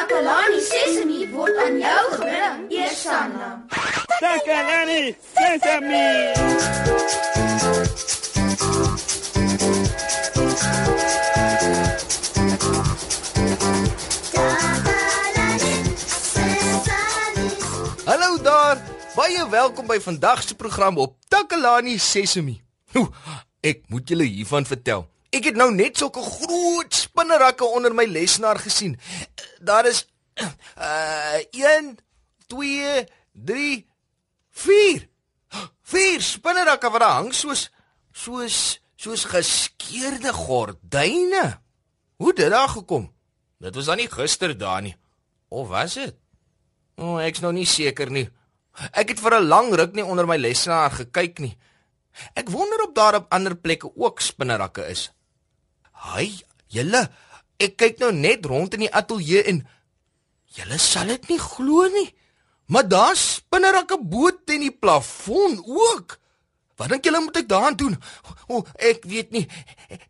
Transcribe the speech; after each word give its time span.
Takalani 0.00 0.60
Sesemi 0.64 1.28
word 1.28 1.56
aan 1.60 1.74
jou 1.76 2.04
gebring, 2.12 2.60
Eersanna. 2.72 3.48
Takalani 4.20 5.12
Sesame. 5.36 6.32
Hallo 18.04 18.42
daar. 18.42 18.80
Baie 19.14 19.48
welkom 19.50 19.86
by 19.86 20.00
vandag 20.00 20.42
se 20.42 20.56
program 20.56 20.96
op 20.96 21.16
Takalani 21.28 21.98
Sesemi. 21.98 22.62
Oeh, 22.96 23.12
ek 23.60 23.84
moet 23.92 24.08
julle 24.08 24.24
hiervan 24.24 24.64
vertel. 24.64 25.09
Ek 25.30 25.44
het 25.46 25.58
nou 25.58 25.70
net 25.74 25.96
sulke 25.96 26.22
groot 26.22 26.94
spinnerakke 26.94 27.64
onder 27.64 27.94
my 27.94 28.04
lesenaar 28.04 28.58
gesien. 28.58 28.98
Daar 29.62 29.86
is 29.86 30.06
uh 30.78 31.38
1 31.50 31.98
2 32.46 33.06
3 33.32 33.86
4. 34.50 35.08
Vier 35.90 36.22
spinnerakke 36.22 36.90
wat 36.90 37.06
hang 37.06 37.30
soos 37.34 37.68
soos 38.12 38.80
soos 39.00 39.24
geskeurde 39.30 40.32
gordyne. 40.34 41.44
Hoe 42.20 42.28
het 42.28 42.36
dit 42.36 42.50
daar 42.50 42.68
gekom? 42.68 43.08
Dit 43.58 43.74
was 43.74 43.88
dan 43.88 43.96
nie 43.96 44.10
gister 44.10 44.52
daar 44.58 44.82
nie. 44.82 44.96
Of 45.48 45.68
was 45.68 45.94
dit? 45.94 46.14
O, 47.00 47.14
oh, 47.16 47.22
ek's 47.22 47.40
nou 47.40 47.52
nie 47.52 47.66
seker 47.66 48.10
nie. 48.12 48.28
Ek 48.92 49.14
het 49.14 49.20
vir 49.20 49.40
'n 49.40 49.48
lang 49.48 49.72
ruk 49.74 49.94
nie 49.94 50.04
onder 50.04 50.26
my 50.26 50.36
lesenaar 50.36 50.90
gekyk 50.90 51.38
nie. 51.38 51.56
Ek 52.34 52.50
wonder 52.50 52.82
of 52.82 52.92
daar 52.92 53.14
op 53.14 53.32
ander 53.32 53.56
plekke 53.56 53.90
ook 53.96 54.20
spinnerakke 54.20 54.86
is. 54.86 55.10
Haai, 56.00 56.30
julle, 56.72 57.04
ek 57.60 57.76
kyk 57.80 58.00
nou 58.00 58.10
net 58.16 58.46
rond 58.48 58.74
in 58.76 58.86
die 58.86 58.94
ateljee 58.94 59.44
en 59.52 59.60
julle 60.56 60.78
sal 60.80 61.12
dit 61.12 61.28
nie 61.32 61.40
glo 61.42 61.86
nie. 61.92 62.08
Maar 62.70 62.86
daar's 62.86 63.22
spinnerakke 63.40 63.98
bo 63.98 64.30
teen 64.46 64.62
die 64.68 64.74
plafon 64.74 65.58
ook. 65.66 66.16
Wat 66.78 66.88
dink 66.88 67.04
julle 67.04 67.20
moet 67.20 67.40
ek 67.42 67.48
daaraan 67.50 67.76
doen? 67.76 67.96
O, 68.48 68.60
oh, 68.60 68.68
ek 68.78 69.04
weet 69.10 69.34
nie. 69.34 69.42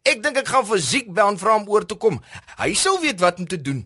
Ek 0.06 0.20
dink 0.22 0.38
ek 0.38 0.50
gaan 0.52 0.66
fisiek 0.68 1.08
bel 1.12 1.32
en 1.32 1.40
vra 1.40 1.56
hom 1.56 1.66
oor 1.72 1.86
te 1.88 1.96
kom. 1.98 2.20
Hy 2.60 2.70
sou 2.78 2.94
weet 3.02 3.18
wat 3.24 3.40
om 3.42 3.48
te 3.50 3.58
doen. 3.58 3.82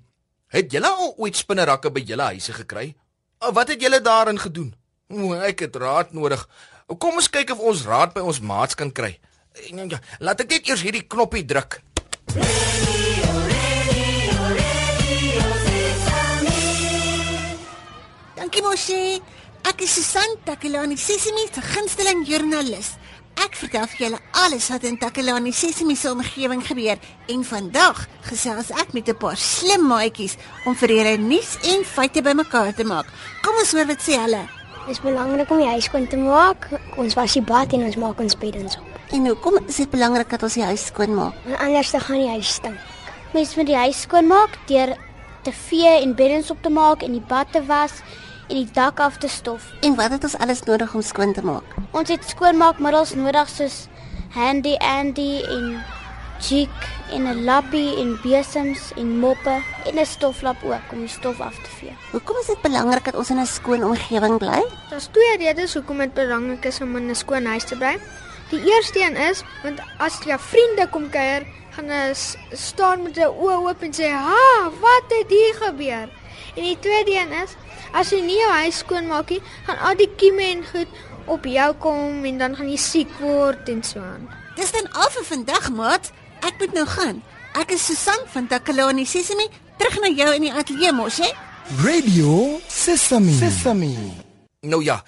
Het 0.53 0.75
julle 0.77 0.91
al 0.91 1.15
ooit 1.17 1.39
spinnerakke 1.39 1.91
by 1.95 2.03
julle 2.05 2.29
huise 2.35 2.53
gekry? 2.55 2.91
Wat 3.41 3.73
het 3.73 3.81
julle 3.83 4.03
daarin 4.05 4.39
gedoen? 4.43 4.75
O, 5.09 5.33
ek 5.39 5.65
het 5.67 5.79
raad 5.81 6.13
nodig. 6.17 6.45
Kom 7.01 7.17
ons 7.19 7.31
kyk 7.33 7.55
of 7.55 7.63
ons 7.65 7.87
raad 7.89 8.13
by 8.15 8.23
ons 8.27 8.43
maats 8.45 8.77
kan 8.79 8.93
kry. 8.93 9.15
Ja, 9.71 9.99
Laat 10.21 10.45
ek 10.45 10.51
net 10.51 10.69
eers 10.69 10.85
hierdie 10.85 11.07
knoppie 11.09 11.45
druk. 11.47 11.81
Dankie 18.35 18.63
Moshi. 18.63 19.23
Ek 19.65 19.81
is 19.81 19.95
Susan 19.95 20.35
Takelani 20.45 20.97
Sesimi, 20.99 21.47
se 21.47 21.63
gunsteling 21.63 22.27
joernalis. 22.27 22.99
Ek 23.39 23.55
vertel 23.55 23.87
vir 23.93 24.01
julle 24.03 24.19
alles 24.43 24.67
wat 24.73 24.83
in 24.85 24.99
Takelani 24.99 25.53
Sesimi 25.55 25.95
se 25.95 26.11
omgewing 26.11 26.63
gebeur 26.67 26.99
en 27.31 27.45
vandag 27.47 28.03
gesels 28.27 28.71
ek 28.83 28.93
met 28.95 29.09
'n 29.09 29.15
paar 29.15 29.37
slim 29.37 29.87
maatjies 29.87 30.37
om 30.67 30.75
vir 30.75 30.89
julle 30.89 31.17
nuus 31.17 31.57
en 31.63 31.85
feite 31.85 32.23
bymekaar 32.23 32.75
te 32.75 32.85
maak. 32.85 33.07
Kom 33.43 33.55
ons 33.55 33.73
hoor 33.73 33.87
wat 33.87 34.03
sê 34.03 34.19
hulle. 34.19 34.49
Dit 34.87 34.99
is 34.99 35.01
belangrik 35.01 35.51
om 35.51 35.59
die 35.59 35.71
huis 35.71 35.85
skoon 35.85 36.07
te 36.09 36.17
maak. 36.17 36.69
Ons 36.97 37.15
was 37.15 37.33
die 37.33 37.43
bad 37.43 37.73
en 37.73 37.85
ons 37.85 37.97
maak 37.97 38.19
ons 38.21 38.37
beddens 38.37 38.77
op. 38.77 38.94
En 39.11 39.27
hoekom 39.27 39.59
is 39.67 39.77
dit 39.77 39.91
belangrik 39.91 40.31
dat 40.31 40.43
ons 40.43 40.55
die 40.55 40.65
huis 40.65 40.87
skoon 40.87 41.15
maak? 41.15 41.33
Want 41.45 41.59
anders 41.59 41.91
dan 41.91 42.01
gaan 42.01 42.19
die 42.19 42.29
huis 42.29 42.55
stink. 42.55 42.79
Mens 43.33 43.57
moet 43.57 43.67
die 43.67 43.77
huis 43.77 44.01
skoon 44.01 44.27
maak 44.27 44.59
deur 44.67 44.97
te 45.43 45.53
vee 45.53 46.01
en 46.01 46.15
beddens 46.15 46.51
op 46.51 46.63
te 46.63 46.71
maak 46.71 47.03
en 47.03 47.13
die 47.13 47.25
bad 47.29 47.53
te 47.53 47.65
was 47.67 48.01
en 48.49 48.57
die 48.57 48.69
dak 48.73 49.01
af 49.01 49.19
te 49.19 49.29
stof. 49.29 49.73
En 49.81 49.95
wat 49.95 50.11
het 50.11 50.25
ons 50.25 50.39
alles 50.39 50.63
nodig 50.63 50.95
om 50.95 51.03
skoon 51.03 51.33
te 51.33 51.45
maak? 51.45 51.77
Ons 51.91 52.09
het 52.09 52.25
skoonmaakmiddels 52.29 53.15
nodig 53.15 53.49
soos 53.49 53.87
Handy 54.35 54.75
Andy 54.81 55.43
en 55.49 55.85
jig 56.41 56.69
en 57.13 57.27
'n 57.29 57.45
lappie 57.45 57.97
en 58.01 58.19
besems 58.23 58.93
en 58.97 59.19
moppe 59.19 59.63
en 59.85 59.99
'n 59.99 60.07
stoflap 60.07 60.57
ook 60.65 60.93
om 60.93 60.99
die 60.99 61.09
stof 61.09 61.41
af 61.41 61.55
te 61.55 61.71
vee. 61.79 61.97
Hoekom 62.11 62.37
is 62.41 62.47
dit 62.47 62.61
belangrik 62.61 63.05
dat 63.05 63.15
ons 63.15 63.31
in 63.31 63.39
'n 63.39 63.47
skoon 63.47 63.85
omgewing 63.85 64.39
bly? 64.39 64.63
Daar's 64.91 65.09
twee 65.13 65.37
redes 65.39 65.75
hoekom 65.75 65.99
dit 65.99 66.15
belangrik 66.15 66.65
is 66.65 66.81
om 66.81 66.97
in 66.97 67.11
'n 67.11 67.15
skoon 67.15 67.47
huis 67.47 67.65
te 67.65 67.77
bly. 67.77 67.99
Die 68.55 68.71
eerste 68.71 69.01
een 69.01 69.17
is 69.17 69.43
want 69.63 69.81
as 69.99 70.21
jou 70.23 70.37
vriende 70.39 70.87
kom 70.95 71.09
kuier, 71.11 71.43
gaan 71.75 71.89
hulle 71.91 72.15
staan 72.55 73.03
met 73.03 73.17
'n 73.19 73.35
oë 73.45 73.57
oop 73.67 73.83
en 73.83 73.95
sê, 73.95 74.07
"Ha, 74.11 74.71
wat 74.81 75.07
het 75.09 75.31
hier 75.31 75.55
gebeur?" 75.55 76.09
En 76.57 76.63
die 76.63 76.79
tweede 76.79 77.11
een 77.11 77.33
is 77.43 77.57
as 77.93 78.11
jy 78.11 78.21
nie 78.21 78.39
jou 78.39 78.51
huis 78.51 78.79
skoon 78.79 79.07
maak 79.07 79.31
nie, 79.31 79.43
gaan 79.67 79.79
al 79.79 79.97
die 79.97 80.11
kieme 80.17 80.43
en 80.43 80.65
goed 80.67 80.89
op 81.27 81.45
jou 81.45 81.75
kom 81.75 82.25
en 82.25 82.39
dan 82.39 82.57
gaan 82.57 82.71
jy 82.71 82.77
siek 82.77 83.19
word 83.19 83.69
en 83.69 83.83
so 83.83 83.99
aan. 83.99 84.29
Dis 84.57 84.73
dan 84.73 84.93
al 84.93 85.11
vir 85.11 85.25
vandag, 85.25 85.71
maat. 85.71 86.13
Ek 86.41 86.55
moet 86.59 86.73
nou 86.73 86.87
gaan. 86.87 87.23
Ek 87.55 87.71
is 87.71 87.87
Susan 87.87 88.21
van 88.27 88.47
Takalani 88.47 89.05
Sesimi, 89.05 89.49
terug 89.79 90.01
na 90.01 90.09
jou 90.09 90.35
in 90.35 90.43
die 90.43 90.53
ateljee 90.53 90.93
mos, 90.93 91.19
hè? 91.19 91.33
Radio 91.83 92.61
Sesame. 92.69 93.33
Sesame. 93.33 93.95
Nou 94.61 94.85
ja, 94.85 95.03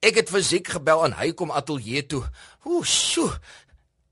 ek 0.00 0.20
het 0.22 0.30
fisiek 0.30 0.68
gebel 0.76 1.04
en 1.08 1.16
hy 1.18 1.32
kom 1.32 1.50
ateljee 1.50 2.06
toe. 2.06 2.22
Ooh, 2.64 2.84
sjoe. 2.84 3.30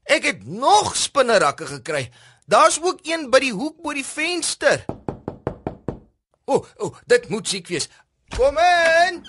Ek 0.06 0.24
het 0.24 0.47
nog 0.47 0.94
spinnerakke 0.97 1.66
gekry. 1.66 2.08
Daar's 2.47 2.78
ook 2.82 3.02
een 3.02 3.30
by 3.30 3.41
die 3.42 3.54
hoek 3.54 3.82
bo 3.82 3.94
die 3.94 4.06
venster. 4.06 4.84
O, 6.47 6.54
oh, 6.54 6.66
o, 6.78 6.86
oh, 6.86 6.98
dit 7.06 7.28
moet 7.28 7.48
siek 7.48 7.69
wees. 7.69 7.88
Kom 8.36 8.58
in. 8.58 9.22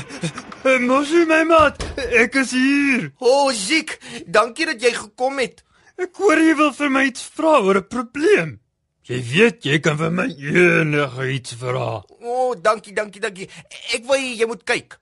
Mosie 0.86 1.24
my 1.26 1.42
maat, 1.46 1.82
ek 1.96 2.36
is 2.42 2.52
hier. 2.54 3.08
O, 3.18 3.46
oh, 3.46 3.48
Ziek, 3.54 3.96
dankie 4.26 4.66
dat 4.68 4.82
jy 4.82 4.92
gekom 4.94 5.40
het. 5.42 5.62
Ek 5.98 6.18
hoor 6.20 6.38
jy 6.42 6.54
wil 6.58 6.72
vir 6.76 6.92
my 6.92 7.02
iets 7.08 7.24
vra 7.34 7.56
oor 7.64 7.80
'n 7.80 7.88
probleem. 7.88 8.58
Jy 9.06 9.18
weet 9.22 9.64
jy 9.64 9.78
kan 9.80 9.96
vir 9.98 10.10
my 10.10 10.26
enige 10.26 11.26
iets 11.32 11.54
vra. 11.58 12.02
O, 12.02 12.30
oh, 12.30 12.54
dankie, 12.62 12.92
dankie, 12.94 13.22
dankie. 13.22 13.48
Ek 13.94 14.06
wil 14.06 14.18
jy 14.18 14.46
moet 14.46 14.64
kyk. 14.66 14.98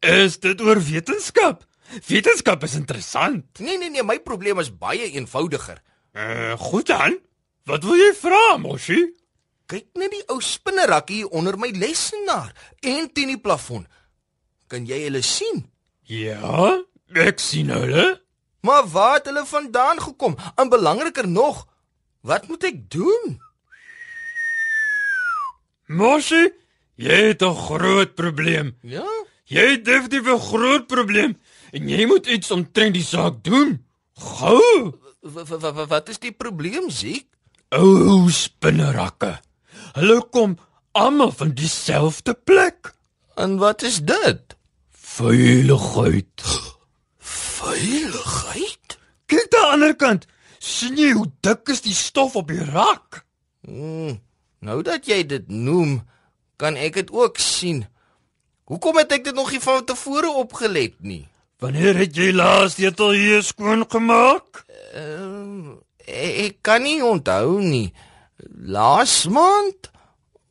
Is 0.00 0.38
dit 0.38 0.60
oor 0.60 0.78
wetenskap? 0.78 1.64
Wetenskap 2.06 2.62
is 2.62 2.74
interessant. 2.78 3.58
Nee, 3.58 3.78
nee, 3.78 3.90
nee, 3.90 4.04
my 4.04 4.18
probleem 4.22 4.60
is 4.62 4.70
baie 4.70 5.10
eenvoudiger. 5.10 5.80
Uh, 6.14 6.54
goed 6.58 6.86
dan. 6.86 7.16
Wat 7.66 7.84
wil 7.84 7.98
jy 7.98 8.12
vra, 8.16 8.42
Mosie? 8.62 9.08
Kyk 9.68 9.88
net 10.00 10.12
die 10.14 10.22
ou 10.32 10.38
spinnerakkie 10.40 11.24
onder 11.28 11.58
my 11.60 11.68
lesenaar 11.74 12.54
en 12.80 13.10
teen 13.12 13.34
die 13.34 13.40
plafon. 13.40 13.84
Kan 14.70 14.86
jy 14.88 15.02
hulle 15.08 15.20
sien? 15.24 15.66
Ja, 16.08 16.78
ek 17.12 17.42
sien 17.42 17.72
hulle. 17.74 18.06
Maar 18.64 18.86
waar 18.88 19.18
het 19.18 19.28
hulle 19.28 19.44
vandaan 19.46 20.00
gekom? 20.00 20.38
En 20.56 20.70
belangriker 20.72 21.28
nog, 21.28 21.66
wat 22.22 22.48
moet 22.48 22.64
ek 22.70 22.80
doen? 22.92 23.36
Mosie, 25.88 26.52
jy 26.96 27.20
het 27.32 27.42
'n 27.42 27.54
groot 27.54 28.14
probleem. 28.14 28.76
Ja? 28.82 29.17
Jy 29.48 29.64
het 29.70 29.84
definitief 29.84 30.28
'n 30.28 30.46
groot 30.50 30.86
probleem 30.86 31.38
en 31.72 31.88
jy 31.88 32.06
moet 32.06 32.26
iets 32.26 32.50
omtrent 32.50 32.94
die 32.94 33.02
saak 33.04 33.44
doen. 33.44 33.84
Gou. 34.14 34.92
Wat 35.22 36.08
is 36.08 36.18
die 36.18 36.32
probleem, 36.32 36.90
Ziek? 36.90 37.26
Ou 37.70 38.30
spinnerakke. 38.30 39.40
Hulle 39.92 40.28
kom 40.30 40.58
almal 40.92 41.32
van 41.32 41.50
dieselfde 41.54 42.34
plek. 42.34 42.94
En 43.34 43.56
wat 43.56 43.82
is 43.82 44.00
dit? 44.00 44.56
Veiligheid. 44.90 46.42
Veiligheid? 47.18 48.98
Kyk 49.26 49.54
aan 49.54 49.60
die 49.62 49.72
ander 49.72 49.96
kant. 49.96 50.26
sien 50.58 50.96
jy 50.98 51.12
hoe 51.14 51.28
dik 51.40 51.70
is 51.72 51.82
die 51.84 51.94
stof 51.94 52.36
op 52.36 52.48
die 52.50 52.64
rak? 52.64 53.22
Hmm, 53.66 54.18
nou 54.64 54.80
dat 54.82 55.06
jy 55.06 55.22
dit 55.26 55.48
noem, 55.48 56.00
kan 56.58 56.76
ek 56.76 56.98
dit 56.98 57.12
ook 57.14 57.38
sien. 57.38 57.84
Hoekom 58.68 58.98
het 59.00 59.12
ek 59.16 59.22
dit 59.24 59.36
nog 59.36 59.48
nie 59.48 59.62
van 59.64 59.84
tevore 59.88 60.28
opgelet 60.36 60.96
nie? 61.00 61.22
Wanneer 61.62 61.96
het 61.96 62.16
jy 62.16 62.34
laas 62.36 62.76
die 62.76 62.90
ateljee 62.90 63.40
skoon 63.42 63.86
gemaak? 63.88 64.64
Ehm 64.92 65.78
ek, 66.04 66.34
ek 66.44 66.58
kan 66.64 66.84
nie 66.84 67.00
onthou 67.04 67.62
nie. 67.64 67.94
Laas 68.68 69.24
maand 69.32 69.88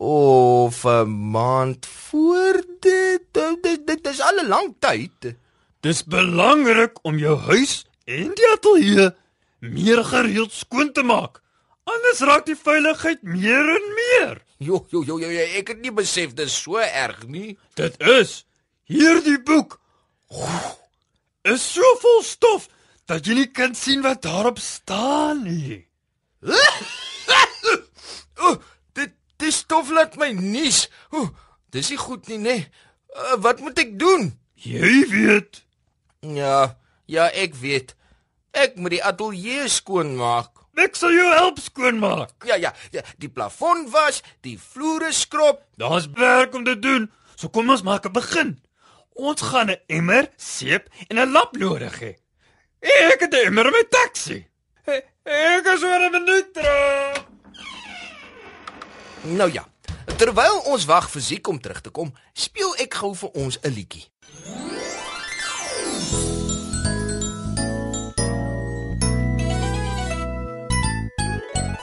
of 0.02 0.82
'n 0.86 1.14
maand 1.36 1.86
voor 1.86 2.58
dit? 2.80 3.22
Dit, 3.32 3.64
dit, 3.64 3.86
dit 3.88 4.08
is 4.08 4.22
al 4.22 4.42
'n 4.42 4.48
lang 4.48 4.74
tyd. 4.80 5.36
Dis 5.82 6.04
belangrik 6.04 6.98
om 7.06 7.18
jou 7.18 7.38
huis 7.38 7.86
en 8.06 8.34
die 8.34 8.50
ateljee 8.54 9.14
meer 9.60 10.04
gereeld 10.04 10.52
skoon 10.52 10.92
te 10.92 11.04
maak. 11.04 11.42
Anders 11.84 12.20
raak 12.20 12.46
die 12.46 12.58
veiligheid 12.58 13.22
meer 13.22 13.66
en 13.78 13.86
meer. 14.02 14.47
Jo, 14.58 14.86
jo, 14.90 15.04
jo, 15.06 15.18
jo, 15.22 15.30
ek 15.60 15.74
het 15.76 15.82
nie 15.84 15.94
besef 15.94 16.34
dit 16.34 16.48
is 16.50 16.56
so 16.58 16.80
erg 16.82 17.28
nie. 17.30 17.58
Dit 17.78 18.00
is 18.02 18.44
hierdie 18.90 19.38
boek 19.44 19.78
is 21.48 21.64
so 21.64 21.84
vol 22.02 22.24
stof 22.26 22.68
dat 23.08 23.28
jy 23.28 23.38
nie 23.38 23.52
kan 23.56 23.76
sien 23.78 24.02
wat 24.04 24.26
daarop 24.26 24.60
staan 24.60 25.46
nie. 25.48 25.84
O, 28.38 28.52
dit 28.94 29.10
dit 29.38 29.48
die 29.48 29.54
stof 29.54 29.90
laat 29.94 30.18
my 30.18 30.32
nies. 30.34 30.88
Oeh, 31.14 31.30
dis 31.74 31.90
nie 31.94 32.00
goed 32.02 32.28
nie, 32.30 32.38
nê? 32.42 32.58
Nee. 32.58 32.86
Uh, 33.18 33.38
wat 33.42 33.62
moet 33.62 33.80
ek 33.82 33.96
doen? 34.00 34.32
Jy 34.62 34.94
weet. 35.10 35.62
Ja, 36.22 36.78
ja, 37.10 37.28
ek 37.34 37.56
weet. 37.62 37.96
Ek 38.58 38.78
moet 38.82 38.98
die 38.98 39.04
ateljee 39.06 39.68
skoonmaak. 39.70 40.66
Ek 40.78 40.96
sal 40.96 41.14
jou 41.16 41.28
help 41.34 41.58
skoonmaak. 41.60 42.46
Ja, 42.46 42.56
ja, 42.62 42.74
ja, 42.94 43.02
die 43.18 43.30
plafon 43.34 43.88
was, 43.90 44.22
die 44.46 44.58
vloere 44.62 45.10
skrob. 45.12 45.64
Daar's 45.82 46.06
werk 46.14 46.54
om 46.54 46.66
te 46.68 46.76
doen. 46.80 47.10
So 47.36 47.50
kom 47.50 47.70
ons 47.70 47.82
maak 47.82 48.06
'n 48.06 48.14
begin. 48.14 48.60
Ons 49.16 49.42
gaan 49.42 49.72
'n 49.72 49.82
emmer, 49.88 50.30
seep 50.38 50.90
en 51.10 51.18
'n 51.18 51.32
lap 51.32 51.58
nodig 51.58 52.00
hê. 52.00 52.14
Ek 52.82 53.20
het 53.20 53.34
'n 53.34 53.48
emmer 53.48 53.72
my 53.72 53.84
taxi. 53.90 54.46
Ek 55.26 55.66
is 55.66 55.84
oor 55.84 56.00
'n 56.00 56.12
minuut 56.12 56.54
terug. 56.54 57.26
Nou 59.24 59.52
ja, 59.52 59.66
terwyl 60.18 60.60
ons 60.66 60.86
wag 60.86 61.10
vir 61.10 61.22
Ziek 61.22 61.48
om 61.48 61.60
terug 61.60 61.82
te 61.82 61.90
kom, 61.90 62.14
speel 62.34 62.76
ek 62.76 62.94
gou 62.94 63.16
vir 63.16 63.30
ons 63.30 63.58
'n 63.64 63.74
liedjie. 63.74 64.06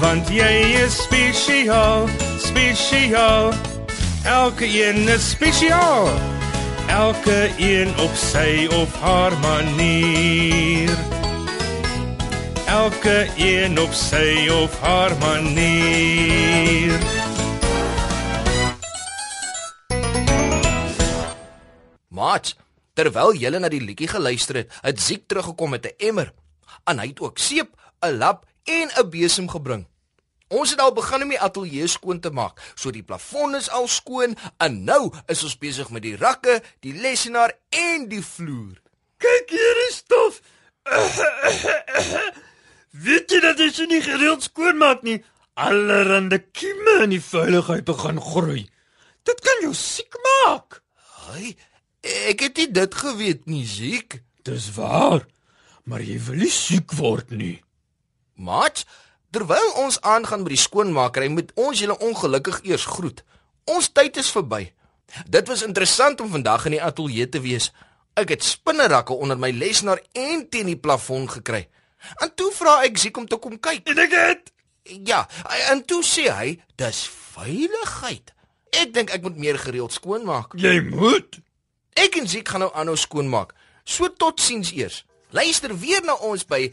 want 0.00 0.28
jy 0.32 0.80
is 0.80 0.96
spesiaal, 1.04 2.08
spesiaal. 2.40 3.52
Elke 4.24 4.64
een 4.64 5.08
is 5.08 5.30
spesiaal. 5.30 6.08
Elke 6.88 7.50
een 7.58 7.92
op 8.00 8.14
sy 8.16 8.66
of 8.72 8.96
haar 9.00 9.36
manier. 9.44 10.96
Elke 12.66 13.28
een 13.36 13.80
op 13.80 13.92
sy 13.92 14.48
of 14.48 14.80
haar 14.80 15.16
manier. 15.20 16.96
Maat, 22.08 22.54
terwyl 22.96 23.36
jy 23.36 23.52
na 23.52 23.68
die 23.68 23.84
liedjie 23.84 24.08
geluister 24.08 24.64
het, 24.64 24.72
het 24.80 25.00
Ziek 25.00 25.28
teruggekom 25.28 25.70
met 25.70 25.86
'n 25.86 25.94
emmer. 26.08 26.32
En 26.84 26.98
hy 26.98 27.06
het 27.12 27.20
ook 27.20 27.38
seep, 27.38 27.76
'n 28.00 28.16
lap 28.16 28.48
en 28.64 28.90
'n 28.96 29.10
besem 29.10 29.48
gebring. 29.48 29.86
Ons 30.50 30.70
het 30.70 30.80
al 30.80 30.92
begin 30.92 31.22
om 31.22 31.28
die 31.28 31.40
ateljee 31.40 31.86
skoon 31.86 32.20
te 32.20 32.30
maak. 32.34 32.58
So 32.74 32.90
die 32.90 33.04
plafon 33.06 33.54
is 33.54 33.68
al 33.70 33.86
skoon 33.88 34.34
en 34.58 34.84
nou 34.84 35.12
is 35.30 35.44
ons 35.46 35.58
besig 35.58 35.90
met 35.94 36.02
die 36.02 36.16
rakke, 36.16 36.62
die 36.82 36.94
lesenaar 36.94 37.52
en 37.68 38.08
die 38.10 38.22
vloer. 38.22 38.80
Kyk 39.22 39.50
hier 39.54 39.78
is 39.88 40.00
stof. 40.02 40.40
Weet 43.06 43.30
jy 43.30 43.40
dat 43.44 43.62
as 43.62 43.78
jy 43.78 43.86
nie 43.86 44.02
gereeld 44.02 44.42
skoonmaak 44.42 45.06
nie, 45.06 45.20
allerhande 45.54 46.40
kieme 46.50 47.04
in 47.04 47.14
die 47.14 47.22
veiligheid 47.22 47.86
begin 47.86 48.18
groei. 48.18 48.66
Dit 49.22 49.42
kan 49.46 49.62
jou 49.62 49.74
siek 49.76 50.18
maak. 50.26 50.80
Hy, 51.28 51.54
ek 52.32 52.48
het 52.48 52.58
nie 52.58 52.70
dit 52.74 52.94
geweet 53.04 53.46
nie, 53.46 53.62
Ziek. 53.68 54.18
Dis 54.42 54.70
waar. 54.74 55.28
Maar 55.86 56.02
jy 56.02 56.18
wil 56.26 56.42
nie 56.42 56.50
siek 56.50 56.90
word 56.98 57.30
nie. 57.30 57.60
Maat, 58.40 58.84
terwyl 59.34 59.72
ons 59.82 60.00
aangaan 60.00 60.42
met 60.46 60.54
die 60.54 60.62
skoonmakery, 60.64 61.28
moet 61.28 61.52
ons 61.60 61.78
julle 61.82 61.98
ongelukkig 62.00 62.62
eers 62.70 62.86
groet. 62.88 63.20
Ons 63.70 63.90
tyd 63.92 64.16
is 64.16 64.30
verby. 64.32 64.70
Dit 65.28 65.48
was 65.50 65.62
interessant 65.66 66.20
om 66.24 66.30
vandag 66.32 66.64
in 66.70 66.78
die 66.78 66.82
ateljee 66.82 67.28
te 67.28 67.42
wees. 67.44 67.70
Ek 68.18 68.32
het 68.34 68.44
spinnerakke 68.46 69.12
onder 69.14 69.38
my 69.38 69.50
lesenaar 69.54 70.00
en 70.16 70.46
teen 70.50 70.70
die 70.72 70.78
plafon 70.78 71.28
gekry. 71.30 71.66
En 72.24 72.32
toe 72.34 72.48
vra 72.56 72.80
ek 72.86 72.98
Ziek 72.98 73.16
om 73.20 73.26
te 73.28 73.36
kom 73.36 73.58
kyk. 73.60 73.86
En 73.92 73.98
ek 74.06 74.16
het 74.16 74.50
Ja, 75.06 75.26
en 75.70 75.82
toe 75.86 76.00
sê 76.02 76.24
hy, 76.32 76.54
dis 76.80 77.02
veiligheid. 77.36 78.32
Ek 78.80 78.94
dink 78.94 79.12
ek 79.14 79.22
moet 79.22 79.36
meer 79.36 79.58
gereeld 79.60 79.92
skoonmaak. 79.92 80.56
jy 80.56 80.80
moet. 80.88 81.38
Ek 81.94 82.16
en 82.16 82.26
Ziek 82.28 82.48
gaan 82.48 82.64
nou 82.64 82.70
aanhou 82.74 82.96
skoonmaak. 82.96 83.52
So 83.84 84.08
totsiens 84.08 84.72
eers. 84.72 85.04
Luister 85.30 85.74
weer 85.78 86.02
na 86.02 86.14
ons 86.26 86.44
by 86.46 86.72